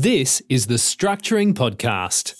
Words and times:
This 0.00 0.40
is 0.48 0.68
the 0.68 0.76
Structuring 0.76 1.54
Podcast. 1.54 2.36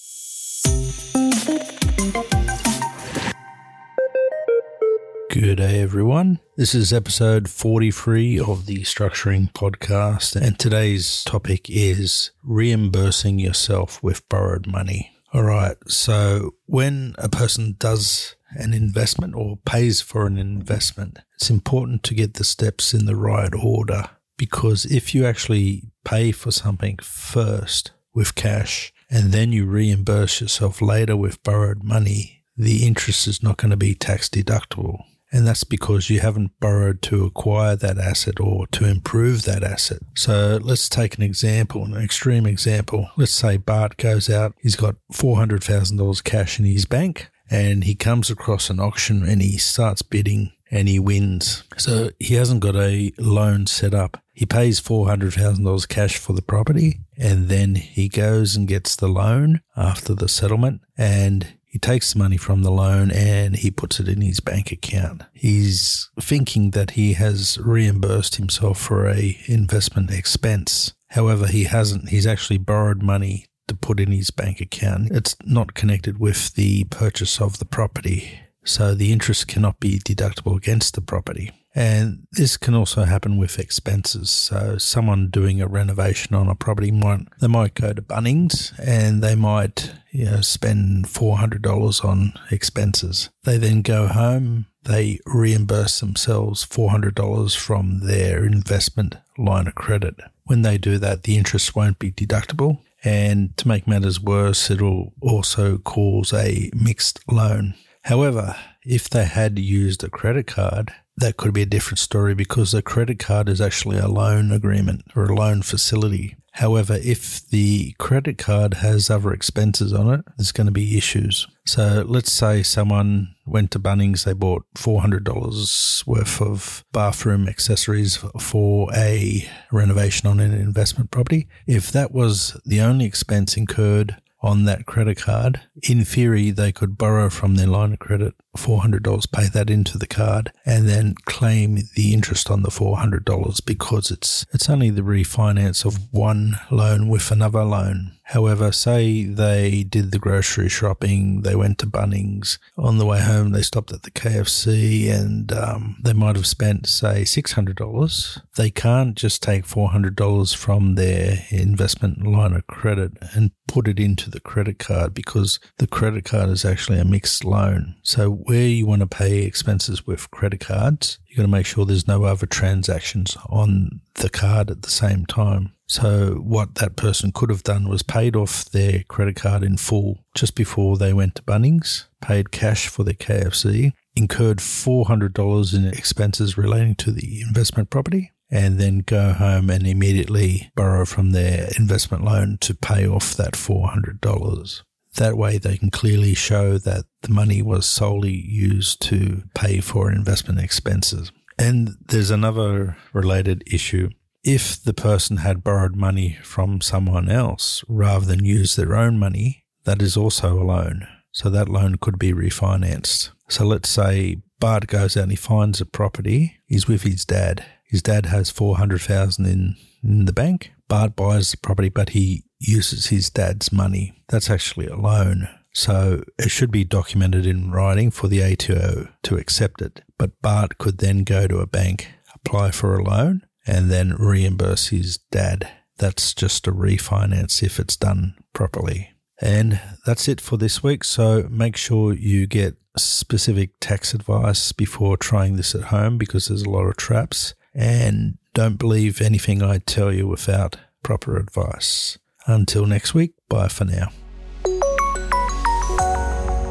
Good 5.29 5.57
day, 5.57 5.81
everyone. 5.81 6.39
This 6.57 6.73
is 6.73 6.93
episode 6.93 7.49
43 7.49 8.39
of 8.39 8.67
the 8.67 8.83
Structuring 8.83 9.53
Podcast, 9.55 10.41
and 10.41 10.57
today's 10.57 11.25
topic 11.25 11.69
is 11.69 12.31
reimbursing 12.45 13.41
yourself 13.41 14.01
with 14.05 14.29
borrowed 14.29 14.69
money. 14.69 15.11
All 15.33 15.43
right, 15.43 15.77
so 15.89 16.55
when 16.67 17.17
a 17.19 17.29
person 17.29 17.75
does 17.81 18.37
an 18.51 18.73
investment 18.73 19.35
or 19.35 19.59
pays 19.67 20.01
for 20.01 20.29
an 20.29 20.39
investment, 20.39 21.19
it's 21.35 21.51
important 21.51 22.05
to 22.05 22.15
get 22.15 22.35
the 22.35 22.45
steps 22.45 22.95
in 22.95 23.07
the 23.07 23.17
right 23.17 23.53
order 23.53 24.11
because 24.39 24.87
if 24.87 25.15
you 25.15 25.27
actually 25.27 25.83
pay 26.05 26.33
for 26.33 26.51
something 26.51 26.97
first 27.03 27.91
with 28.15 28.35
cash 28.35 28.93
and 29.11 29.33
then 29.33 29.53
you 29.53 29.67
reimburse 29.67 30.41
yourself 30.41 30.81
later 30.81 31.17
with 31.17 31.43
borrowed 31.43 31.83
money, 31.83 32.45
the 32.57 32.87
interest 32.87 33.27
is 33.27 33.43
not 33.43 33.59
going 33.59 33.71
to 33.71 33.77
be 33.77 33.95
tax 33.95 34.29
deductible. 34.29 35.03
And 35.31 35.47
that's 35.47 35.65
because 35.65 36.09
you 36.09 36.21
haven't 36.21 36.59
borrowed 36.59 37.03
to 37.03 37.27
acquire 37.27 37.77
that 37.77 37.99
asset 37.99 38.41
or 38.41 38.67
to 38.69 38.87
improve 38.87 39.43
that 39.43 39.63
asset. 39.63 40.01
So 40.17 40.59
let's 40.63 40.89
take 40.89 41.17
an 41.17 41.23
example, 41.23 41.85
an 41.85 41.95
extreme 42.03 42.47
example. 42.47 43.11
Let's 43.17 43.35
say 43.35 43.59
Bart 43.59 43.99
goes 43.99 44.31
out, 44.31 44.55
he's 44.63 44.77
got 44.77 44.97
$400,000 45.13 46.25
cash 46.25 46.59
in 46.59 46.65
his 46.65 46.87
bank 46.87 47.31
and 47.51 47.85
he 47.85 47.95
comes 47.95 48.31
across 48.31 48.71
an 48.71 48.81
auction 48.81 49.23
and 49.23 49.43
he 49.43 49.59
starts 49.59 50.03
bidding 50.03 50.53
and 50.71 50.89
he 50.89 50.99
wins. 50.99 51.65
So 51.77 52.11
he 52.19 52.35
hasn't 52.35 52.61
got 52.61 52.77
a 52.77 53.13
loan 53.19 53.67
set 53.67 53.95
up. 53.95 54.23
He 54.33 54.47
pays 54.47 54.81
$400,000 54.81 55.89
cash 55.89 56.17
for 56.17 56.33
the 56.33 56.43
property 56.43 57.01
and 57.17 57.49
then 57.49 57.75
he 57.75 58.09
goes 58.09 58.55
and 58.55 58.69
gets 58.69 58.95
the 58.95 59.09
loan 59.09 59.61
after 59.77 60.15
the 60.15 60.29
settlement 60.29 60.83
and 60.97 61.55
he 61.65 61.79
takes 61.79 62.13
the 62.13 62.19
money 62.19 62.37
from 62.37 62.63
the 62.63 62.71
loan 62.71 63.11
and 63.11 63.57
he 63.57 63.71
puts 63.71 64.01
it 64.01 64.09
in 64.09 64.23
his 64.23 64.41
bank 64.41 64.73
account. 64.73 65.23
He's 65.35 66.09
thinking 66.19 66.71
that 66.71 66.93
he 66.93 67.13
has 67.13 67.59
reimbursed 67.59 68.37
himself 68.37 68.79
for 68.81 69.07
a 69.07 69.39
investment 69.47 70.11
expense. 70.11 70.95
However, 71.09 71.47
he 71.47 71.65
hasn't. 71.65 72.09
He's 72.09 72.27
actually 72.27 72.59
borrowed 72.59 73.03
money 73.03 73.47
to 73.67 73.75
put 73.75 74.01
in 74.01 74.11
his 74.11 74.31
bank 74.31 74.61
account. 74.61 75.13
It's 75.13 75.37
not 75.45 75.75
connected 75.75 76.19
with 76.19 76.55
the 76.55 76.85
purchase 76.85 77.41
of 77.41 77.59
the 77.59 77.67
property. 77.67 78.41
So 78.65 78.95
the 78.95 79.13
interest 79.13 79.49
cannot 79.49 79.81
be 79.81 79.99
deductible 79.99 80.57
against 80.57 80.95
the 80.95 81.01
property. 81.01 81.53
And 81.75 82.27
this 82.33 82.57
can 82.57 82.75
also 82.75 83.05
happen 83.05 83.37
with 83.37 83.59
expenses. 83.59 84.31
So 84.31 84.79
someone 84.79 85.29
doing 85.31 85.61
a 85.61 85.69
renovation 85.69 86.35
on 86.35 86.49
a 86.49 86.55
property 86.55 86.91
might 86.91 87.29
they 87.41 87.47
might 87.47 87.75
go 87.75 87.93
to 87.93 88.03
Bunnings 88.03 88.73
and 88.85 89.23
they 89.23 89.37
might 89.37 89.93
you 90.11 90.25
know 90.25 90.41
spend 90.41 91.09
four 91.09 91.37
hundred 91.39 91.63
dollars 91.63 92.01
on 92.01 92.33
expenses. 92.51 93.31
They 93.45 93.59
then 93.59 93.83
go 93.83 94.09
home, 94.09 94.67
they 94.85 95.21
reimburse 95.27 96.01
themselves 96.01 96.65
four 96.65 96.91
hundred 96.91 97.15
dollars 97.15 97.55
from 97.55 98.01
their 98.01 98.45
investment 98.45 99.17
line 99.37 99.69
of 99.69 99.75
credit. 99.77 100.17
When 100.45 100.63
they 100.63 100.79
do 100.79 100.99
that, 100.99 101.23
the 101.23 101.37
interest 101.37 101.77
won't 101.77 101.99
be 101.99 102.11
deductible. 102.11 102.81
And 103.05 103.57
to 103.59 103.69
make 103.69 103.87
matters 103.87 104.21
worse, 104.21 104.71
it'll 104.71 105.13
also 105.21 105.79
cause 105.79 106.33
a 106.33 106.71
mixed 106.75 107.21
loan. 107.31 107.75
However, 108.09 108.57
if 108.87 109.11
they 109.11 109.27
had 109.27 109.59
used 109.59 110.03
a 110.03 110.09
credit 110.09 110.47
card, 110.47 110.95
that 111.19 111.37
could 111.37 111.53
be 111.53 111.61
a 111.61 111.67
different 111.67 111.99
story 111.99 112.35
because 112.35 112.73
a 112.73 112.81
credit 112.81 113.19
card 113.19 113.51
is 113.51 113.61
actually 113.61 113.99
a 113.99 114.09
loan 114.09 114.51
agreement 114.51 115.03
or 115.15 115.25
a 115.25 115.35
loan 115.35 115.61
facility. 115.61 116.35
However, 116.53 116.99
if 117.03 117.47
the 117.51 117.93
credit 117.99 118.39
card 118.39 118.75
has 118.75 119.11
other 119.11 119.31
expenses 119.31 119.93
on 119.93 120.11
it, 120.11 120.25
there's 120.39 120.53
going 120.53 120.69
to 120.69 120.73
be 120.73 120.97
issues. 120.97 121.47
So 121.67 122.03
let's 122.09 122.33
say 122.33 122.63
someone 122.63 123.35
went 123.45 123.73
to 123.73 123.79
Bunnings, 123.79 124.25
they 124.25 124.33
bought 124.33 124.65
$400 124.75 126.07
worth 126.07 126.41
of 126.41 126.87
bathroom 126.95 127.47
accessories 127.47 128.17
for 128.41 128.89
a 128.97 129.47
renovation 129.71 130.31
on 130.31 130.41
an 130.41 130.55
investment 130.55 131.11
property. 131.11 131.47
If 131.67 131.93
that 131.93 132.13
was 132.13 132.59
the 132.65 132.81
only 132.81 133.05
expense 133.05 133.59
incurred 133.59 134.17
on 134.41 134.65
that 134.65 134.87
credit 134.87 135.19
card, 135.19 135.61
in 135.83 136.05
theory, 136.05 136.51
they 136.51 136.73
could 136.73 136.97
borrow 136.97 137.29
from 137.29 137.57
their 137.57 137.67
line 137.67 137.93
of 137.93 137.99
credit 137.99 138.35
$400, 138.59 139.33
pay 139.33 139.49
that 139.49 139.71
into 139.71 139.99
the 139.99 140.07
card, 140.07 140.53
and 140.67 140.89
then 140.89 141.15
claim 141.25 141.79
the 141.95 142.13
interest 142.13 142.51
on 142.51 142.63
the 142.63 142.71
$400 142.71 143.65
because 143.65 144.11
it's, 144.11 144.45
it's 144.53 144.69
only 144.69 144.91
the 144.91 145.03
refinance 145.03 145.85
of 145.85 146.13
one 146.13 146.59
loan 146.71 147.09
with 147.09 147.31
another 147.31 147.65
loan. 147.65 148.19
However, 148.29 148.73
say 148.73 149.25
they 149.25 149.85
did 149.85 150.13
the 150.13 150.19
grocery 150.19 150.69
shopping, 150.69 151.43
they 151.43 151.57
went 151.57 151.79
to 151.79 151.87
Bunnings. 151.87 152.59
On 152.77 152.99
the 152.99 153.07
way 153.07 153.23
home, 153.23 153.53
they 153.53 153.63
stopped 153.63 153.91
at 153.91 154.03
the 154.03 154.11
KFC 154.11 155.11
and 155.11 155.51
um, 155.51 155.97
they 156.03 156.13
might 156.13 156.37
have 156.37 156.47
spent, 156.47 156.87
say, 156.87 157.23
$600. 157.23 158.43
They 158.57 158.71
can't 158.71 159.15
just 159.15 159.43
take 159.43 159.65
$400 159.65 160.55
from 160.55 160.95
their 160.97 161.47
investment 161.49 162.27
line 162.27 162.53
of 162.53 162.67
credit 162.67 163.13
and 163.33 163.51
put 163.67 163.89
it 163.89 163.99
into 163.99 164.29
the 164.31 164.41
credit 164.41 164.79
card 164.79 165.15
because 165.15 165.59
the 165.79 165.87
credit 165.87 166.27
card 166.27 166.51
is 166.51 166.67
actually 166.67 166.99
a 166.99 167.07
mixed 167.07 167.47
loan. 167.47 167.95
So, 168.03 168.43
where 168.49 168.67
you 168.67 168.87
want 168.87 169.01
to 169.01 169.07
pay 169.07 169.43
expenses 169.43 170.07
with 170.07 170.31
credit 170.31 170.59
cards, 170.59 171.19
you've 171.27 171.37
got 171.37 171.43
to 171.43 171.49
make 171.49 171.67
sure 171.67 171.85
there's 171.85 172.09
no 172.09 172.25
other 172.25 172.47
transactions 172.47 173.37
on 173.51 174.01
the 174.15 174.31
card 174.31 174.71
at 174.71 174.81
the 174.81 174.91
same 174.91 175.27
time. 175.27 175.75
So, 175.87 176.37
what 176.37 176.77
that 176.77 176.97
person 176.97 177.31
could 177.31 177.51
have 177.51 177.63
done 177.63 177.91
was 177.91 178.03
paid 178.03 178.35
off 178.35 178.65
their 178.71 179.03
credit 179.07 179.37
card 179.37 179.63
in 179.63 179.77
full 179.77 180.25
just 180.35 180.55
before 180.55 180.97
they 180.97 181.13
went 181.13 181.35
to 181.35 181.43
Bunnings, 181.43 182.07
paid 182.23 182.51
cash 182.51 182.89
for 182.89 183.05
their 183.05 183.13
KFC, 183.13 183.93
incurred 184.17 184.59
$400 184.59 185.75
in 185.75 185.87
expenses 185.87 186.57
relating 186.57 186.95
to 186.97 187.13
the 187.13 187.43
investment 187.43 187.91
property, 187.91 188.33
and 188.51 188.81
then 188.81 189.01
go 189.01 189.35
home 189.35 189.69
and 189.69 189.87
immediately 189.87 190.71
borrow 190.75 191.05
from 191.05 191.33
their 191.33 191.69
investment 191.79 192.25
loan 192.25 192.57
to 192.63 192.73
pay 192.75 193.07
off 193.07 193.35
that 193.35 193.53
$400. 193.53 194.83
That 195.19 195.37
way, 195.37 195.59
they 195.59 195.77
can 195.77 195.91
clearly 195.91 196.35
show 196.35 196.79
that 196.79 197.05
the 197.23 197.31
money 197.31 197.63
was 197.63 197.87
solely 197.87 198.35
used 198.35 199.01
to 199.03 199.43
pay 199.55 199.81
for 199.81 200.11
investment 200.11 200.61
expenses. 200.61 201.31
And 201.59 201.97
there's 202.09 202.31
another 202.31 202.97
related 203.13 203.63
issue 203.67 204.11
if 204.45 204.83
the 204.83 204.95
person 204.95 205.39
had 205.39 205.65
borrowed 205.65 205.97
money 205.97 206.39
from 206.43 206.81
someone 206.81 207.29
else 207.29 207.85
rather 207.89 208.25
than 208.25 208.45
use 208.45 208.77
their 208.77 208.97
own 208.97 209.19
money, 209.19 209.65
that 209.85 210.01
is 210.01 210.17
also 210.17 210.61
a 210.61 210.65
loan. 210.65 211.07
So 211.33 211.51
that 211.51 211.69
loan 211.69 211.97
could 211.97 212.19
be 212.19 212.33
refinanced. 212.33 213.31
So 213.49 213.67
let's 213.67 213.89
say 213.89 214.39
Bart 214.59 214.87
goes 214.87 215.17
out 215.17 215.25
and 215.25 215.33
he 215.33 215.37
finds 215.37 215.81
a 215.81 215.87
property. 215.87 216.59
He's 216.67 216.89
with 216.89 217.03
his 217.03 217.25
dad. 217.25 217.65
His 217.85 218.03
dad 218.03 218.27
has 218.27 218.51
400,000 218.51 219.47
in, 219.47 219.77
in 220.03 220.25
the 220.25 220.33
bank. 220.33 220.73
Bart 220.89 221.17
buys 221.17 221.51
the 221.51 221.57
property, 221.59 221.89
but 221.89 222.11
he 222.11 222.45
uses 222.59 223.07
his 223.07 223.31
dad's 223.31 223.73
money. 223.73 224.23
That's 224.29 224.51
actually 224.51 224.87
a 224.87 224.97
loan. 224.97 225.49
So 225.73 226.25
it 226.39 226.51
should 226.51 226.71
be 226.71 226.85
documented 226.85 227.47
in 227.47 227.71
writing 227.71 228.11
for 228.11 228.27
the 228.27 228.43
ATO 228.43 229.09
to 229.23 229.37
accept 229.37 229.81
it. 229.81 230.03
But 230.17 230.41
Bart 230.43 230.79
could 230.79 230.99
then 230.99 231.25
go 231.25 231.47
to 231.47 231.59
a 231.59 231.67
bank, 231.67 232.09
apply 232.35 232.73
for 232.73 232.97
a 232.97 233.03
loan, 233.03 233.43
and 233.67 233.91
then 233.91 234.17
reimburse 234.17 234.89
his 234.89 235.19
dad. 235.31 235.71
That's 235.99 236.35
just 236.35 236.67
a 236.67 236.73
refinance 236.73 237.63
if 237.63 237.79
it's 237.79 237.97
done 237.97 238.35
properly. 238.53 239.11
And 239.41 239.81
that's 240.05 240.27
it 240.27 240.41
for 240.41 240.57
this 240.57 240.83
week. 240.83 241.05
So 241.05 241.47
make 241.49 241.77
sure 241.77 242.13
you 242.13 242.47
get 242.47 242.77
specific 242.97 243.71
tax 243.79 244.15
advice 244.15 244.73
before 244.73 245.17
trying 245.17 245.57
this 245.57 245.75
at 245.75 245.85
home 245.85 246.19
because 246.19 246.49
there's 246.49 246.63
a 246.63 246.71
lot 246.71 246.87
of 246.87 246.97
traps. 246.97 247.55
And 247.75 248.39
don't 248.55 248.79
believe 248.79 249.21
anything 249.21 249.63
I 249.63 249.79
tell 249.79 250.13
you 250.13 250.27
without 250.27 250.77
proper 251.05 251.37
advice. 251.37 252.19
Until 252.49 252.87
next 252.87 253.15
week, 253.15 253.35
bye 253.49 253.69
for 253.69 253.85
now. 253.85 254.09